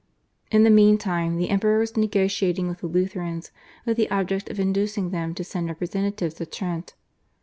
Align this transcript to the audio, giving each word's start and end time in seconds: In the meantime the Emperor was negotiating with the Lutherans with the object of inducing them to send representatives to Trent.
In 0.49 0.63
the 0.63 0.71
meantime 0.71 1.37
the 1.37 1.51
Emperor 1.51 1.77
was 1.77 1.95
negotiating 1.95 2.67
with 2.67 2.79
the 2.79 2.87
Lutherans 2.87 3.51
with 3.85 3.97
the 3.97 4.09
object 4.09 4.49
of 4.49 4.59
inducing 4.59 5.11
them 5.11 5.35
to 5.35 5.43
send 5.43 5.67
representatives 5.67 6.33
to 6.33 6.47
Trent. 6.47 6.95